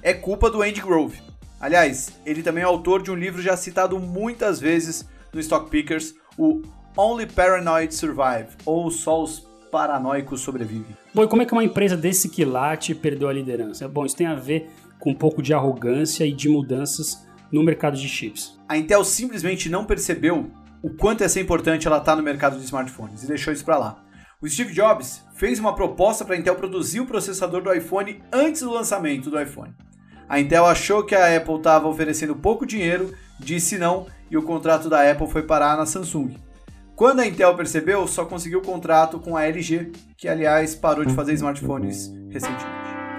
É 0.00 0.14
culpa 0.14 0.48
do 0.48 0.62
Andy 0.62 0.82
Grove. 0.82 1.18
Aliás, 1.60 2.10
ele 2.24 2.44
também 2.44 2.62
é 2.62 2.64
autor 2.64 3.02
de 3.02 3.10
um 3.10 3.16
livro 3.16 3.42
já 3.42 3.56
citado 3.56 3.98
muitas 3.98 4.60
vezes 4.60 5.04
no 5.32 5.40
Stock 5.40 5.68
Pickers, 5.68 6.14
o 6.38 6.62
Only 6.96 7.26
Paranoid 7.26 7.94
Survive, 7.94 8.48
ou 8.64 8.90
só 8.90 9.22
os 9.22 9.46
paranoicos 9.70 10.40
sobrevivem. 10.40 10.96
Bom, 11.14 11.24
e 11.24 11.28
como 11.28 11.42
é 11.42 11.44
que 11.46 11.52
uma 11.52 11.64
empresa 11.64 11.96
desse 11.96 12.28
quilate 12.28 12.94
perdeu 12.94 13.28
a 13.28 13.32
liderança? 13.32 13.86
Bom, 13.88 14.06
isso 14.06 14.16
tem 14.16 14.26
a 14.26 14.34
ver 14.34 14.70
com 14.98 15.10
um 15.10 15.14
pouco 15.14 15.42
de 15.42 15.52
arrogância 15.52 16.24
e 16.24 16.32
de 16.32 16.48
mudanças 16.48 17.26
no 17.52 17.62
mercado 17.62 17.96
de 17.96 18.08
chips. 18.08 18.58
A 18.68 18.76
Intel 18.76 19.04
simplesmente 19.04 19.68
não 19.68 19.84
percebeu 19.84 20.50
o 20.82 20.90
quanto 20.90 21.22
ia 21.22 21.28
ser 21.28 21.40
importante 21.40 21.86
ela 21.86 21.98
estar 21.98 22.12
tá 22.12 22.16
no 22.16 22.22
mercado 22.22 22.58
de 22.58 22.64
smartphones 22.64 23.22
e 23.22 23.26
deixou 23.26 23.52
isso 23.52 23.64
para 23.64 23.78
lá. 23.78 24.04
O 24.40 24.48
Steve 24.48 24.72
Jobs 24.72 25.24
fez 25.34 25.58
uma 25.58 25.74
proposta 25.74 26.24
para 26.24 26.36
a 26.36 26.38
Intel 26.38 26.54
produzir 26.54 27.00
o 27.00 27.06
processador 27.06 27.60
do 27.62 27.72
iPhone 27.72 28.22
antes 28.32 28.62
do 28.62 28.70
lançamento 28.70 29.30
do 29.30 29.40
iPhone. 29.40 29.74
A 30.28 30.38
Intel 30.38 30.66
achou 30.66 31.04
que 31.04 31.14
a 31.14 31.36
Apple 31.36 31.56
estava 31.56 31.88
oferecendo 31.88 32.36
pouco 32.36 32.66
dinheiro, 32.66 33.12
disse 33.40 33.78
não 33.78 34.06
e 34.30 34.36
o 34.36 34.42
contrato 34.42 34.88
da 34.88 35.10
Apple 35.10 35.28
foi 35.28 35.42
parar 35.42 35.76
na 35.76 35.86
Samsung. 35.86 36.34
Quando 36.94 37.20
a 37.20 37.26
Intel 37.26 37.54
percebeu, 37.54 38.06
só 38.08 38.24
conseguiu 38.24 38.58
o 38.58 38.62
contrato 38.62 39.20
com 39.20 39.36
a 39.36 39.44
LG, 39.44 39.92
que 40.16 40.26
aliás 40.26 40.74
parou 40.74 41.04
de 41.04 41.14
fazer 41.14 41.32
smartphones 41.34 42.12
recentemente. 42.28 42.66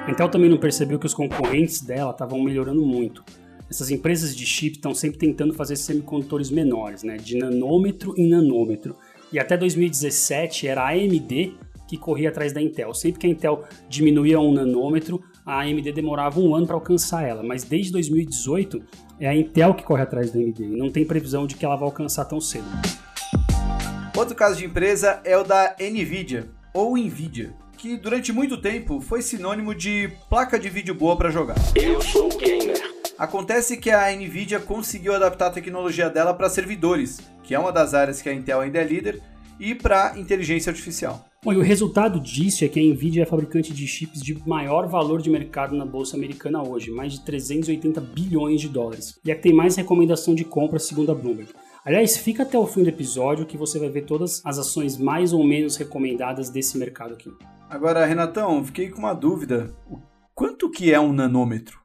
A 0.06 0.12
Intel 0.12 0.30
também 0.30 0.50
não 0.50 0.58
percebeu 0.58 1.00
que 1.00 1.06
os 1.06 1.14
concorrentes 1.14 1.82
dela 1.82 2.12
estavam 2.12 2.44
melhorando 2.44 2.86
muito. 2.86 3.24
Essas 3.70 3.90
empresas 3.92 4.36
de 4.36 4.46
chip 4.46 4.76
estão 4.76 4.94
sempre 4.94 5.20
tentando 5.20 5.54
fazer 5.54 5.76
semicondutores 5.76 6.50
menores, 6.50 7.04
né, 7.04 7.18
de 7.18 7.38
nanômetro 7.38 8.14
em 8.18 8.28
nanômetro. 8.28 8.98
E 9.32 9.40
até 9.40 9.56
2017 9.56 10.68
era 10.68 10.82
a 10.82 10.90
AMD 10.90 11.56
que 11.88 11.98
corria 11.98 12.30
atrás 12.30 12.52
da 12.52 12.62
Intel. 12.62 12.94
Sempre 12.94 13.22
que 13.22 13.28
a 13.28 13.30
Intel 13.30 13.64
diminuía 13.88 14.40
um 14.40 14.52
nanômetro, 14.52 15.22
a 15.50 15.62
AMD 15.62 15.92
demorava 15.92 16.40
um 16.40 16.54
ano 16.54 16.68
para 16.68 16.76
alcançar 16.76 17.28
ela, 17.28 17.42
mas 17.42 17.64
desde 17.64 17.92
2018 17.94 18.84
é 19.20 19.28
a 19.28 19.36
Intel 19.36 19.74
que 19.74 19.84
corre 19.84 20.04
atrás 20.04 20.32
da 20.32 20.40
AMD 20.40 20.64
e 20.64 20.78
não 20.78 20.92
tem 20.92 21.04
previsão 21.04 21.48
de 21.48 21.56
que 21.56 21.66
ela 21.66 21.76
vai 21.76 21.86
alcançar 21.86 22.26
tão 22.26 22.40
cedo. 22.40 22.68
Outro 24.16 24.36
caso 24.36 24.58
de 24.58 24.66
empresa 24.66 25.20
é 25.24 25.36
o 25.36 25.44
da 25.44 25.76
Nvidia, 25.80 26.48
ou 26.72 26.96
Nvidia, 26.96 27.52
que 27.78 27.98
durante 27.98 28.32
muito 28.32 28.62
tempo 28.62 29.02
foi 29.02 29.24
sinônimo 29.24 29.74
de 29.74 30.12
placa 30.30 30.60
de 30.60 30.70
vídeo 30.70 30.94
boa 30.94 31.18
para 31.18 31.32
jogar. 31.32 31.56
Eu 31.76 32.00
sou 32.00 32.30
gamer. 32.38 32.80
Acontece 33.18 33.78
que 33.78 33.90
a 33.90 34.12
Nvidia 34.16 34.60
conseguiu 34.60 35.16
adaptar 35.16 35.48
a 35.48 35.52
tecnologia 35.52 36.12
dela 36.12 36.32
para 36.32 36.48
servidores, 36.48 37.22
que 37.44 37.56
é 37.56 37.60
uma 37.60 37.72
das 37.72 37.96
áreas 37.96 38.22
que 38.22 38.30
a 38.30 38.34
Intel 38.34 38.62
ainda 38.62 38.78
é 38.78 38.84
líder, 38.84 39.20
e 39.60 39.76
para 39.76 40.18
inteligência 40.18 40.70
artificial. 40.70 41.26
Bom, 41.44 41.54
e 41.54 41.58
o 41.58 41.62
resultado 41.62 42.20
disso 42.20 42.66
é 42.66 42.68
que 42.68 42.80
a 42.80 42.84
Nvidia 42.84 43.22
é 43.22 43.26
a 43.26 43.30
fabricante 43.30 43.74
de 43.74 43.88
chips 43.88 44.22
de 44.22 44.38
maior 44.46 44.88
valor 44.88 45.22
de 45.22 45.30
mercado 45.30 45.76
na 45.76 45.86
bolsa 45.86 46.18
americana 46.18 46.62
hoje, 46.62 46.92
mais 46.92 47.14
de 47.14 47.22
380 47.22 48.02
bilhões 48.02 48.60
de 48.60 48.68
dólares. 48.68 49.18
E 49.24 49.32
é 49.32 49.36
que 49.36 49.44
tem 49.44 49.54
mais 49.54 49.76
recomendação 49.76 50.36
de 50.36 50.44
compra 50.44 50.80
segundo 50.80 51.12
a 51.12 51.16
Bloomberg. 51.16 51.50
Aliás, 51.86 52.18
fica 52.18 52.44
até 52.44 52.58
o 52.58 52.68
fim 52.68 52.84
do 52.84 52.90
episódio 52.90 53.46
que 53.46 53.58
você 53.58 53.80
vai 53.80 53.90
ver 53.90 54.02
todas 54.04 54.42
as 54.44 54.58
ações 54.60 54.98
mais 54.98 55.32
ou 55.32 55.44
menos 55.44 55.78
recomendadas 55.78 56.50
desse 56.50 56.78
mercado 56.78 57.14
aqui. 57.14 57.32
Agora, 57.70 58.06
Renatão, 58.06 58.64
fiquei 58.66 58.90
com 58.90 59.00
uma 59.00 59.14
dúvida. 59.14 59.74
Quanto 60.36 60.70
que 60.70 60.94
é 60.94 61.00
um 61.00 61.14
nanômetro? 61.14 61.80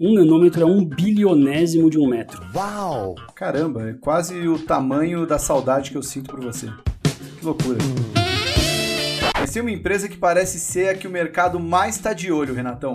Um 0.00 0.14
nanômetro 0.14 0.62
é 0.62 0.66
um 0.66 0.84
bilionésimo 0.84 1.88
de 1.88 1.98
um 1.98 2.08
metro. 2.08 2.42
Uau! 2.52 3.14
Caramba, 3.34 3.90
é 3.90 3.92
quase 3.92 4.48
o 4.48 4.58
tamanho 4.58 5.24
da 5.24 5.38
saudade 5.38 5.92
que 5.92 5.96
eu 5.96 6.02
sinto 6.02 6.30
por 6.30 6.40
você. 6.40 6.68
Que 7.42 7.46
loucura. 7.46 7.78
Mas 9.40 9.50
tem 9.50 9.60
uma 9.60 9.72
empresa 9.72 10.08
que 10.08 10.16
parece 10.16 10.60
ser 10.60 10.90
a 10.90 10.94
que 10.94 11.08
o 11.08 11.10
mercado 11.10 11.58
mais 11.58 11.96
está 11.96 12.12
de 12.12 12.30
olho, 12.30 12.54
Renatão. 12.54 12.94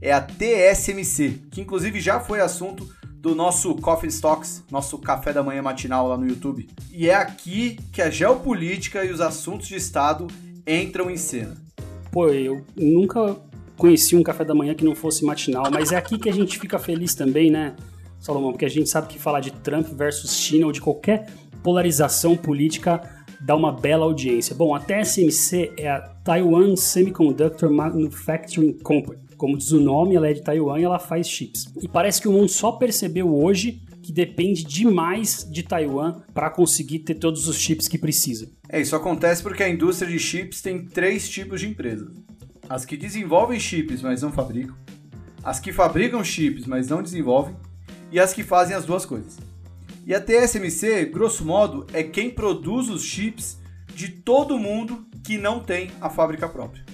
É 0.00 0.12
a 0.12 0.20
TSMC, 0.22 1.42
que 1.50 1.60
inclusive 1.60 2.00
já 2.00 2.18
foi 2.18 2.40
assunto 2.40 2.88
do 3.16 3.34
nosso 3.34 3.74
Coffee 3.74 4.08
Stocks, 4.08 4.64
nosso 4.70 4.96
café 4.96 5.30
da 5.30 5.42
manhã 5.42 5.60
matinal 5.60 6.08
lá 6.08 6.16
no 6.16 6.26
YouTube. 6.26 6.66
E 6.90 7.10
é 7.10 7.14
aqui 7.14 7.78
que 7.92 8.00
a 8.00 8.08
geopolítica 8.08 9.04
e 9.04 9.12
os 9.12 9.20
assuntos 9.20 9.68
de 9.68 9.76
Estado 9.76 10.26
entram 10.66 11.10
em 11.10 11.18
cena. 11.18 11.54
Pô, 12.10 12.28
eu 12.28 12.64
nunca 12.74 13.36
conheci 13.76 14.16
um 14.16 14.22
café 14.22 14.42
da 14.42 14.54
manhã 14.54 14.74
que 14.74 14.86
não 14.86 14.94
fosse 14.94 15.22
matinal, 15.22 15.70
mas 15.70 15.92
é 15.92 15.96
aqui 15.96 16.18
que 16.18 16.30
a 16.30 16.32
gente 16.32 16.58
fica 16.58 16.78
feliz 16.78 17.14
também, 17.14 17.50
né, 17.50 17.76
Salomão? 18.18 18.52
Porque 18.52 18.64
a 18.64 18.70
gente 18.70 18.88
sabe 18.88 19.08
que 19.08 19.18
falar 19.18 19.40
de 19.40 19.50
Trump 19.50 19.86
versus 19.88 20.34
China 20.34 20.64
ou 20.64 20.72
de 20.72 20.80
qualquer 20.80 21.26
polarização 21.62 22.36
política 22.36 23.15
dá 23.40 23.54
uma 23.54 23.72
bela 23.72 24.04
audiência. 24.04 24.54
Bom, 24.54 24.74
a 24.74 24.80
TSMC 24.80 25.72
é 25.76 25.88
a 25.90 26.00
Taiwan 26.00 26.76
Semiconductor 26.76 27.70
Manufacturing 27.70 28.72
Company. 28.78 29.20
Como 29.36 29.56
diz 29.56 29.70
o 29.72 29.80
nome, 29.80 30.16
ela 30.16 30.28
é 30.28 30.32
de 30.32 30.42
Taiwan 30.42 30.80
e 30.80 30.84
ela 30.84 30.98
faz 30.98 31.28
chips. 31.28 31.66
E 31.82 31.88
parece 31.88 32.20
que 32.20 32.28
o 32.28 32.32
mundo 32.32 32.48
só 32.48 32.72
percebeu 32.72 33.34
hoje 33.34 33.82
que 34.02 34.12
depende 34.12 34.64
demais 34.64 35.44
de 35.50 35.64
Taiwan 35.64 36.20
para 36.32 36.48
conseguir 36.48 37.00
ter 37.00 37.16
todos 37.16 37.48
os 37.48 37.58
chips 37.58 37.88
que 37.88 37.98
precisa. 37.98 38.48
É, 38.68 38.80
isso 38.80 38.94
acontece 38.94 39.42
porque 39.42 39.64
a 39.64 39.68
indústria 39.68 40.08
de 40.08 40.18
chips 40.18 40.62
tem 40.62 40.84
três 40.84 41.28
tipos 41.28 41.60
de 41.60 41.68
empresas: 41.68 42.08
as 42.68 42.84
que 42.84 42.96
desenvolvem 42.96 43.58
chips, 43.58 44.02
mas 44.02 44.22
não 44.22 44.30
fabricam, 44.30 44.76
as 45.42 45.58
que 45.58 45.72
fabricam 45.72 46.22
chips, 46.22 46.66
mas 46.66 46.88
não 46.88 47.02
desenvolvem, 47.02 47.56
e 48.12 48.20
as 48.20 48.32
que 48.32 48.44
fazem 48.44 48.76
as 48.76 48.86
duas 48.86 49.04
coisas. 49.04 49.36
E 50.06 50.14
a 50.14 50.20
TSMC, 50.20 51.06
grosso 51.06 51.44
modo, 51.44 51.84
é 51.92 52.00
quem 52.00 52.30
produz 52.30 52.88
os 52.88 53.02
chips 53.02 53.58
de 53.92 54.08
todo 54.08 54.56
mundo 54.56 55.04
que 55.24 55.36
não 55.36 55.58
tem 55.58 55.90
a 56.00 56.08
fábrica 56.08 56.48
própria. 56.48 56.84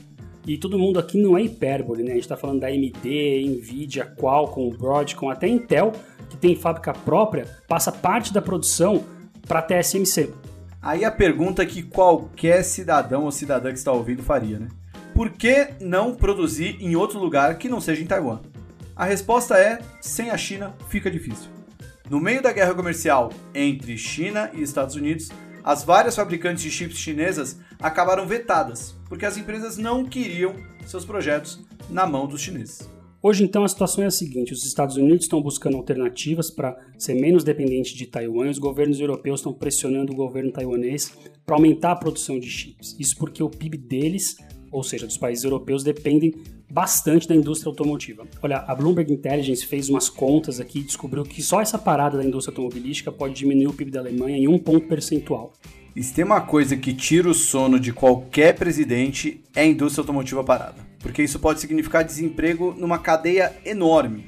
E 0.46 0.56
todo 0.56 0.78
mundo 0.78 0.98
aqui 0.98 1.20
não 1.20 1.36
é 1.36 1.42
hipérbole, 1.42 2.02
né? 2.02 2.12
A 2.12 2.14
gente 2.14 2.22
está 2.22 2.38
falando 2.38 2.60
da 2.60 2.68
AMD, 2.68 3.44
Nvidia, 3.46 4.06
Qualcomm, 4.18 4.70
Broadcom, 4.70 5.28
até 5.28 5.46
Intel, 5.46 5.92
que 6.30 6.38
tem 6.38 6.56
fábrica 6.56 6.94
própria, 6.94 7.46
passa 7.68 7.92
parte 7.92 8.32
da 8.32 8.40
produção 8.40 9.04
para 9.46 9.58
a 9.58 9.62
TSMC. 9.62 10.32
Aí 10.80 11.04
a 11.04 11.10
pergunta 11.10 11.66
que 11.66 11.82
qualquer 11.82 12.62
cidadão 12.62 13.24
ou 13.24 13.30
cidadã 13.30 13.70
que 13.70 13.78
está 13.78 13.92
ouvindo 13.92 14.22
faria, 14.22 14.58
né? 14.58 14.68
Por 15.14 15.28
que 15.28 15.68
não 15.82 16.14
produzir 16.14 16.78
em 16.80 16.96
outro 16.96 17.18
lugar 17.18 17.58
que 17.58 17.68
não 17.68 17.78
seja 17.78 18.00
em 18.02 18.06
Taiwan? 18.06 18.40
A 18.96 19.04
resposta 19.04 19.58
é: 19.58 19.80
sem 20.00 20.30
a 20.30 20.38
China 20.38 20.74
fica 20.88 21.10
difícil. 21.10 21.50
No 22.10 22.20
meio 22.20 22.42
da 22.42 22.52
guerra 22.52 22.74
comercial 22.74 23.32
entre 23.54 23.96
China 23.96 24.50
e 24.52 24.62
Estados 24.62 24.96
Unidos, 24.96 25.28
as 25.64 25.84
várias 25.84 26.16
fabricantes 26.16 26.62
de 26.62 26.70
chips 26.70 26.98
chinesas 26.98 27.58
acabaram 27.78 28.26
vetadas, 28.26 28.96
porque 29.08 29.24
as 29.24 29.36
empresas 29.36 29.76
não 29.76 30.04
queriam 30.04 30.54
seus 30.84 31.04
projetos 31.04 31.64
na 31.88 32.06
mão 32.06 32.26
dos 32.26 32.40
chineses. 32.40 32.90
Hoje, 33.22 33.44
então, 33.44 33.62
a 33.62 33.68
situação 33.68 34.02
é 34.02 34.08
a 34.08 34.10
seguinte: 34.10 34.52
os 34.52 34.66
Estados 34.66 34.96
Unidos 34.96 35.26
estão 35.26 35.40
buscando 35.40 35.76
alternativas 35.76 36.50
para 36.50 36.76
ser 36.98 37.14
menos 37.14 37.44
dependente 37.44 37.94
de 37.94 38.06
Taiwan 38.06 38.48
e 38.48 38.50
os 38.50 38.58
governos 38.58 38.98
europeus 38.98 39.38
estão 39.38 39.52
pressionando 39.52 40.12
o 40.12 40.16
governo 40.16 40.50
taiwanês 40.50 41.16
para 41.46 41.54
aumentar 41.54 41.92
a 41.92 41.96
produção 41.96 42.40
de 42.40 42.50
chips. 42.50 42.96
Isso 42.98 43.16
porque 43.16 43.40
o 43.40 43.48
PIB 43.48 43.78
deles, 43.78 44.36
ou 44.72 44.82
seja, 44.82 45.06
dos 45.06 45.16
países 45.16 45.44
europeus, 45.44 45.84
dependem 45.84 46.34
bastante 46.72 47.28
da 47.28 47.34
indústria 47.34 47.68
automotiva. 47.68 48.26
Olha, 48.40 48.64
a 48.66 48.74
Bloomberg 48.74 49.12
Intelligence 49.12 49.66
fez 49.66 49.90
umas 49.90 50.08
contas 50.08 50.58
aqui 50.58 50.78
e 50.78 50.82
descobriu 50.82 51.22
que 51.22 51.42
só 51.42 51.60
essa 51.60 51.76
parada 51.76 52.16
da 52.16 52.24
indústria 52.24 52.52
automobilística 52.52 53.12
pode 53.12 53.34
diminuir 53.34 53.66
o 53.66 53.74
PIB 53.74 53.90
da 53.90 54.00
Alemanha 54.00 54.38
em 54.38 54.48
um 54.48 54.58
ponto 54.58 54.88
percentual. 54.88 55.52
E 55.94 56.02
se 56.02 56.14
tem 56.14 56.24
uma 56.24 56.40
coisa 56.40 56.74
que 56.74 56.94
tira 56.94 57.28
o 57.28 57.34
sono 57.34 57.78
de 57.78 57.92
qualquer 57.92 58.54
presidente 58.54 59.44
é 59.54 59.60
a 59.60 59.66
indústria 59.66 60.00
automotiva 60.00 60.42
parada, 60.42 60.76
porque 61.00 61.22
isso 61.22 61.38
pode 61.38 61.60
significar 61.60 62.02
desemprego 62.02 62.74
numa 62.78 62.98
cadeia 62.98 63.54
enorme. 63.66 64.24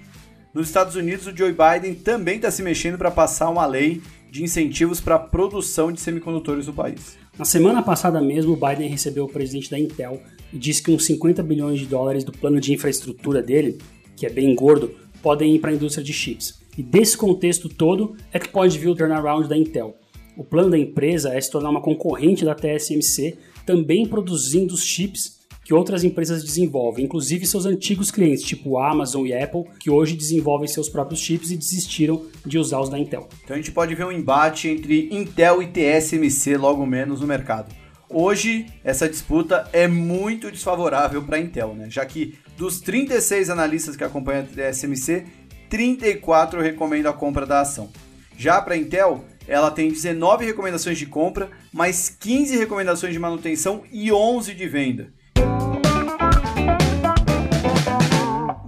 Nos 0.52 0.68
Estados 0.68 0.96
Unidos, 0.96 1.26
o 1.26 1.34
Joe 1.34 1.52
Biden 1.52 1.94
também 1.94 2.36
está 2.36 2.50
se 2.50 2.62
mexendo 2.62 2.98
para 2.98 3.10
passar 3.10 3.48
uma 3.48 3.64
lei 3.64 4.02
de 4.30 4.44
incentivos 4.44 5.00
para 5.00 5.14
a 5.14 5.18
produção 5.18 5.90
de 5.90 6.00
semicondutores 6.00 6.66
no 6.66 6.74
país. 6.74 7.16
Na 7.38 7.44
semana 7.44 7.82
passada 7.82 8.20
mesmo, 8.20 8.52
o 8.52 8.56
Biden 8.56 8.88
recebeu 8.88 9.24
o 9.24 9.28
presidente 9.28 9.70
da 9.70 9.78
Intel 9.78 10.20
disse 10.58 10.82
que 10.82 10.90
uns 10.90 11.04
50 11.06 11.42
bilhões 11.42 11.78
de 11.78 11.86
dólares 11.86 12.24
do 12.24 12.32
plano 12.32 12.60
de 12.60 12.72
infraestrutura 12.72 13.42
dele, 13.42 13.78
que 14.16 14.26
é 14.26 14.30
bem 14.30 14.54
gordo, 14.54 14.94
podem 15.22 15.54
ir 15.54 15.58
para 15.58 15.70
a 15.70 15.74
indústria 15.74 16.04
de 16.04 16.12
chips. 16.12 16.60
E 16.76 16.82
desse 16.82 17.16
contexto 17.16 17.68
todo 17.68 18.16
é 18.32 18.38
que 18.38 18.48
pode 18.48 18.78
vir 18.78 18.88
o 18.88 18.94
turnaround 18.94 19.48
da 19.48 19.56
Intel. 19.56 19.96
O 20.36 20.42
plano 20.42 20.70
da 20.70 20.78
empresa 20.78 21.32
é 21.32 21.40
se 21.40 21.50
tornar 21.50 21.70
uma 21.70 21.80
concorrente 21.80 22.44
da 22.44 22.54
TSMC, 22.54 23.38
também 23.64 24.06
produzindo 24.06 24.74
os 24.74 24.82
chips 24.82 25.44
que 25.64 25.72
outras 25.72 26.04
empresas 26.04 26.44
desenvolvem, 26.44 27.06
inclusive 27.06 27.46
seus 27.46 27.64
antigos 27.64 28.10
clientes, 28.10 28.44
tipo 28.44 28.76
Amazon 28.76 29.26
e 29.26 29.32
Apple, 29.32 29.64
que 29.80 29.90
hoje 29.90 30.14
desenvolvem 30.14 30.68
seus 30.68 30.90
próprios 30.90 31.20
chips 31.20 31.50
e 31.50 31.56
desistiram 31.56 32.26
de 32.44 32.58
usar 32.58 32.80
os 32.80 32.90
da 32.90 32.98
Intel. 32.98 33.28
Então 33.42 33.54
a 33.54 33.56
gente 33.56 33.72
pode 33.72 33.94
ver 33.94 34.04
um 34.04 34.12
embate 34.12 34.68
entre 34.68 35.08
Intel 35.10 35.62
e 35.62 35.68
TSMC 35.68 36.58
logo 36.58 36.84
menos 36.84 37.22
no 37.22 37.26
mercado. 37.26 37.74
Hoje, 38.16 38.66
essa 38.84 39.08
disputa 39.08 39.68
é 39.72 39.88
muito 39.88 40.48
desfavorável 40.48 41.20
para 41.24 41.36
a 41.36 41.40
Intel, 41.40 41.74
né? 41.74 41.90
já 41.90 42.06
que 42.06 42.38
dos 42.56 42.80
36 42.80 43.50
analistas 43.50 43.96
que 43.96 44.04
acompanham 44.04 44.44
a 44.44 44.70
TSMC, 44.70 45.26
34 45.68 46.60
recomendam 46.60 47.10
a 47.10 47.14
compra 47.16 47.44
da 47.44 47.60
ação. 47.60 47.90
Já 48.38 48.62
para 48.62 48.74
a 48.74 48.76
Intel, 48.76 49.24
ela 49.48 49.68
tem 49.68 49.88
19 49.88 50.44
recomendações 50.44 50.96
de 50.96 51.06
compra, 51.06 51.50
mais 51.72 52.08
15 52.08 52.56
recomendações 52.56 53.12
de 53.12 53.18
manutenção 53.18 53.82
e 53.90 54.12
11 54.12 54.54
de 54.54 54.68
venda. 54.68 55.12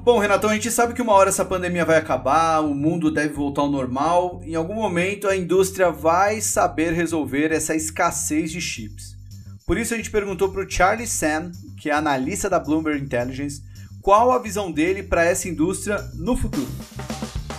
Bom, 0.03 0.19
Renatão, 0.19 0.51
a 0.51 0.55
gente 0.55 0.73
sabe 0.73 0.93
que 0.93 1.03
uma 1.03 1.13
hora 1.13 1.29
essa 1.29 1.45
pandemia 1.45 1.85
vai 1.85 1.99
acabar, 1.99 2.65
o 2.65 2.75
mundo 2.75 3.13
deve 3.13 3.33
voltar 3.33 3.63
ao 3.63 3.71
normal. 3.71 4.41
Em 4.45 4.57
algum 4.57 4.75
momento 4.75 5.29
a 5.29 5.37
indústria 5.37 5.93
vai 5.93 6.41
saber 6.41 6.93
resolver 6.93 7.53
essa 7.53 7.77
escassez 7.77 8.51
de 8.51 8.61
chips. 8.61 9.16
Por 9.67 9.77
isso 9.77 9.93
a 9.93 9.97
gente 9.97 10.13
perguntou 10.13 10.49
para 10.49 10.65
o 10.65 10.71
Charlie 10.71 11.09
Sam, 11.09 11.51
que 11.77 11.91
é 11.91 11.93
analista 11.93 12.49
da 12.49 12.61
Bloomberg 12.61 13.03
Intelligence, 13.03 13.65
qual 14.01 14.31
a 14.31 14.39
visão 14.39 14.71
dele 14.71 15.03
para 15.03 15.25
essa 15.25 15.49
indústria 15.49 15.99
no 16.15 16.37
futuro. 16.37 16.69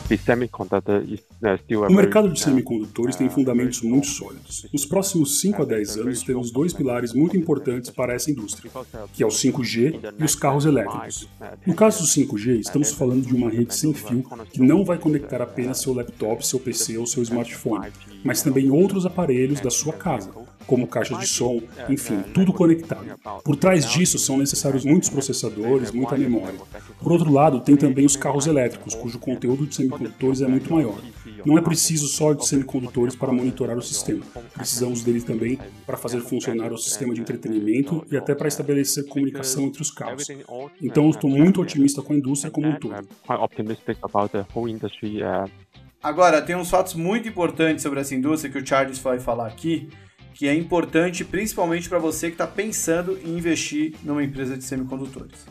Uh, 0.09 1.81
o 1.89 1.93
mercado 1.93 2.31
de 2.31 2.39
semicondutores 2.39 3.17
tem 3.17 3.27
uh, 3.27 3.29
fundamentos 3.29 3.81
muito 3.81 4.07
sólidos. 4.07 4.65
Nos 4.71 4.85
próximos 4.85 5.41
5 5.41 5.63
a 5.63 5.65
10 5.65 5.97
anos, 5.97 6.23
temos 6.23 6.49
dois 6.49 6.71
pilares 6.71 7.11
muito 7.11 7.35
importantes 7.35 7.89
para 7.89 8.13
essa 8.13 8.31
indústria, 8.31 8.71
que 9.11 9.21
é 9.21 9.25
o 9.25 9.29
5G 9.29 10.13
e 10.17 10.23
os 10.23 10.33
carros 10.33 10.63
elétricos. 10.63 11.27
No 11.65 11.75
caso 11.75 12.03
do 12.03 12.07
5G, 12.07 12.57
estamos 12.57 12.93
falando 12.93 13.25
de 13.25 13.35
uma 13.35 13.49
rede 13.49 13.75
sem 13.75 13.93
fio 13.93 14.23
que 14.49 14.61
não 14.61 14.85
vai 14.85 14.97
conectar 14.97 15.41
apenas 15.41 15.81
seu 15.81 15.93
laptop, 15.93 16.47
seu 16.47 16.57
PC 16.57 16.97
ou 16.97 17.05
seu 17.05 17.21
smartphone, 17.23 17.91
mas 18.23 18.41
também 18.41 18.71
outros 18.71 19.05
aparelhos 19.05 19.59
da 19.59 19.69
sua 19.69 19.91
casa, 19.91 20.31
como 20.67 20.86
caixa 20.86 21.15
de 21.17 21.25
som, 21.25 21.62
enfim, 21.89 22.21
tudo 22.33 22.53
conectado. 22.53 23.05
Por 23.43 23.55
trás 23.55 23.89
disso 23.89 24.19
são 24.19 24.38
necessários 24.38 24.83
muitos 24.83 25.09
processadores, 25.09 25.91
muita 25.91 26.17
memória. 26.17 26.59
Por 27.01 27.13
outro 27.13 27.31
lado, 27.31 27.62
tem 27.62 27.77
também 27.77 28.05
os 28.05 28.17
carros 28.17 28.45
elétricos, 28.45 28.93
cujo 28.93 29.17
conteúdo 29.17 29.65
de 29.65 29.74
semicondutores 29.74 30.41
é 30.41 30.47
muito 30.47 30.71
maior. 30.71 31.00
Não 31.45 31.57
é 31.57 31.62
preciso 31.62 32.07
só 32.07 32.33
de 32.33 32.45
semicondutores 32.45 33.15
para 33.15 33.31
monitorar 33.31 33.77
o 33.77 33.81
sistema. 33.81 34.24
Precisamos 34.53 35.03
deles 35.03 35.24
também 35.24 35.57
para 35.86 35.95
fazer 35.95 36.19
funcionar 36.19 36.74
o 36.74 36.77
sistema 36.77 37.13
de 37.13 37.21
entretenimento 37.21 38.05
e 38.12 38.17
até 38.17 38.36
para 38.36 38.47
estabelecer 38.47 39.07
comunicação 39.07 39.63
entre 39.63 39.81
os 39.81 39.89
carros. 39.89 40.27
Então, 40.81 41.09
estou 41.09 41.29
muito 41.29 41.62
otimista 41.62 42.01
com 42.01 42.13
a 42.13 42.15
indústria 42.17 42.51
como 42.51 42.67
um 42.67 42.75
todo. 42.77 42.95
Agora, 46.01 46.41
tem 46.41 46.55
uns 46.55 46.69
fatos 46.69 46.93
muito 46.93 47.27
importantes 47.27 47.83
sobre 47.83 48.00
essa 48.00 48.13
indústria 48.13 48.51
que 48.51 48.59
o 48.59 48.65
Charles 48.65 49.00
vai 49.00 49.19
falar 49.19 49.47
aqui, 49.47 49.89
que 50.38 50.48
é 50.48 50.53
importante 50.53 51.25
principalmente 51.25 51.89
para 51.89 51.98
você 51.98 52.27
que 52.27 52.36
está 52.36 52.46
pensando 52.46 53.17
em 53.25 53.36
investir 53.36 53.96
numa 54.03 54.24
empresa 54.24 54.56
de 54.56 54.63
semicondutores. 54.63 55.48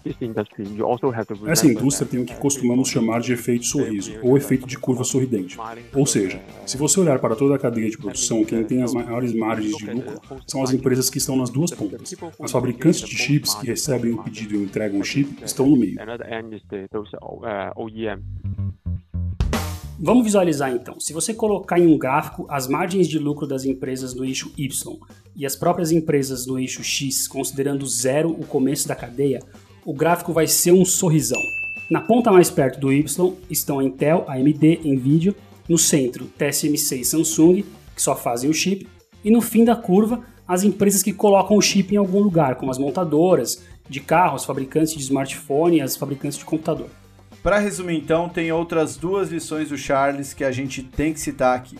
Essa 1.48 1.66
indústria 1.66 2.08
tem 2.08 2.20
o 2.20 2.24
que 2.24 2.36
costumamos 2.36 2.88
chamar 2.88 3.20
de 3.20 3.32
efeito 3.32 3.64
sorriso, 3.64 4.12
ou 4.22 4.36
efeito 4.36 4.64
de 4.64 4.78
curva 4.78 5.02
sorridente. 5.02 5.58
Ou 5.92 6.06
seja, 6.06 6.40
se 6.64 6.76
você 6.76 7.00
olhar 7.00 7.18
para 7.18 7.34
toda 7.34 7.56
a 7.56 7.58
cadeia 7.58 7.90
de 7.90 7.98
produção, 7.98 8.44
quem 8.44 8.62
tem 8.62 8.84
as 8.84 8.94
maiores 8.94 9.32
margens 9.32 9.76
de 9.76 9.90
lucro 9.90 10.20
são 10.46 10.62
as 10.62 10.72
empresas 10.72 11.10
que 11.10 11.18
estão 11.18 11.36
nas 11.36 11.50
duas 11.50 11.72
pontas. 11.72 12.14
As 12.40 12.52
fabricantes 12.52 13.00
de 13.00 13.16
chips 13.16 13.56
que 13.56 13.66
recebem 13.66 14.12
o 14.12 14.22
pedido 14.22 14.54
e 14.54 14.62
entregam 14.62 15.00
o 15.00 15.04
chip 15.04 15.42
estão 15.44 15.66
no 15.66 15.76
meio. 15.76 15.96
Vamos 19.98 20.24
visualizar 20.24 20.70
então. 20.70 21.00
Se 21.00 21.14
você 21.14 21.32
colocar 21.32 21.78
em 21.78 21.86
um 21.86 21.96
gráfico 21.96 22.46
as 22.50 22.68
margens 22.68 23.08
de 23.08 23.18
lucro 23.18 23.46
das 23.46 23.64
empresas 23.64 24.14
no 24.14 24.26
eixo 24.26 24.52
Y 24.56 24.98
e 25.34 25.46
as 25.46 25.56
próprias 25.56 25.90
empresas 25.90 26.46
no 26.46 26.58
eixo 26.58 26.84
X, 26.84 27.26
considerando 27.26 27.86
zero 27.86 28.30
o 28.30 28.46
começo 28.46 28.86
da 28.86 28.94
cadeia, 28.94 29.40
o 29.86 29.94
gráfico 29.94 30.34
vai 30.34 30.46
ser 30.46 30.72
um 30.72 30.84
sorrisão. 30.84 31.40
Na 31.90 32.02
ponta 32.02 32.30
mais 32.30 32.50
perto 32.50 32.78
do 32.78 32.92
Y 32.92 33.34
estão 33.48 33.78
a 33.78 33.84
Intel, 33.84 34.26
AMD, 34.28 34.80
Nvidia, 34.84 35.34
no 35.66 35.78
centro 35.78 36.26
TSMC 36.26 36.96
e 36.96 37.04
Samsung, 37.04 37.64
que 37.94 38.02
só 38.02 38.14
fazem 38.14 38.50
o 38.50 38.54
chip, 38.54 38.86
e 39.24 39.30
no 39.30 39.40
fim 39.40 39.64
da 39.64 39.74
curva 39.74 40.22
as 40.46 40.62
empresas 40.62 41.02
que 41.02 41.12
colocam 41.12 41.56
o 41.56 41.62
chip 41.62 41.94
em 41.94 41.98
algum 41.98 42.20
lugar, 42.20 42.56
como 42.56 42.70
as 42.70 42.78
montadoras 42.78 43.64
de 43.88 44.00
carros, 44.00 44.44
fabricantes 44.44 44.92
de 44.92 45.00
smartphone 45.00 45.78
e 45.78 45.80
as 45.80 45.96
fabricantes 45.96 46.38
de 46.38 46.44
computador. 46.44 46.90
Para 47.42 47.58
resumir, 47.58 47.96
então, 47.96 48.28
tem 48.28 48.50
outras 48.50 48.96
duas 48.96 49.30
lições 49.30 49.68
do 49.68 49.78
Charles 49.78 50.34
que 50.34 50.42
a 50.42 50.50
gente 50.50 50.82
tem 50.82 51.12
que 51.12 51.20
citar 51.20 51.56
aqui. 51.56 51.78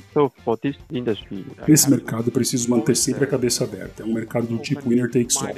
Nesse 1.67 1.91
mercado, 1.91 2.31
preciso 2.31 2.71
manter 2.71 2.97
sempre 2.97 3.25
a 3.25 3.27
cabeça 3.27 3.65
aberta. 3.65 4.03
É 4.03 4.07
um 4.07 4.13
mercado 4.13 4.47
do 4.47 4.59
tipo 4.59 4.89
winner 4.89 5.11
takes 5.11 5.37
all. 5.37 5.55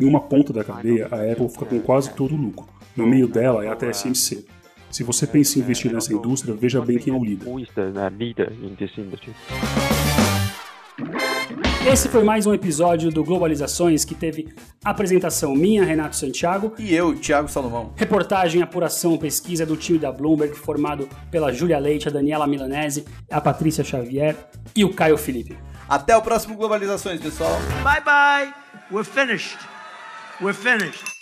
Em 0.00 0.04
uma 0.04 0.20
ponta 0.20 0.52
da 0.52 0.64
cadeia, 0.64 1.08
a 1.10 1.32
Apple 1.32 1.48
fica 1.48 1.64
com 1.66 1.80
quase 1.80 2.12
todo 2.14 2.34
o 2.34 2.36
lucro. 2.36 2.66
No 2.96 3.06
meio 3.06 3.28
dela 3.28 3.64
é 3.64 3.68
a 3.68 3.76
TSMC. 3.76 4.44
Se 4.90 5.02
você 5.02 5.26
pensa 5.26 5.58
em 5.58 5.62
investir 5.62 5.90
nessa 5.90 6.12
indústria, 6.12 6.54
veja 6.54 6.80
bem 6.82 6.98
quem 6.98 7.14
é 7.14 7.16
o 7.16 7.24
líder. 7.24 7.48
Esse 11.84 12.08
foi 12.08 12.22
mais 12.22 12.46
um 12.46 12.54
episódio 12.54 13.10
do 13.10 13.24
Globalizações 13.24 14.04
que 14.04 14.14
teve 14.14 14.54
apresentação 14.84 15.52
minha, 15.52 15.84
Renato 15.84 16.14
Santiago. 16.14 16.72
E 16.78 16.94
eu, 16.94 17.14
Thiago 17.16 17.48
Salomão. 17.48 17.92
Reportagem, 17.96 18.62
apuração, 18.62 19.18
pesquisa 19.18 19.66
do 19.66 19.76
time 19.76 19.98
da 19.98 20.12
Bloomberg, 20.12 20.54
formado 20.54 21.08
pela 21.30 21.52
Júlia 21.52 21.78
Leite, 21.80 22.08
a 22.08 22.10
Daniela 22.10 22.46
Milanese, 22.46 23.04
a 23.28 23.40
Patrícia 23.40 23.82
Xavier 23.82 24.36
e 24.76 24.84
o 24.84 24.94
Caio 24.94 25.18
Felipe. 25.18 25.58
Até 25.88 26.16
o 26.16 26.22
próximo 26.22 26.56
Globalizações, 26.56 27.20
pessoal. 27.20 27.58
Bye 27.82 28.02
bye. 28.04 28.54
We're 28.90 29.04
finished. 29.04 29.58
We're 30.40 30.54
finished. 30.54 31.21